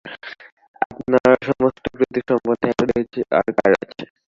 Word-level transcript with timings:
আমার 0.91 1.37
সমস্ত 1.47 1.83
ত্রুটিসম্বন্ধে 1.87 2.65
এত 2.71 2.81
ধৈর্য 2.89 3.15
আর 3.37 3.47
কার 3.57 3.71
আছে? 3.81 4.03